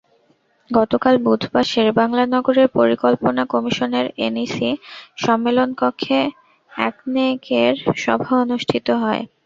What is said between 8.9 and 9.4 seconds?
হয়।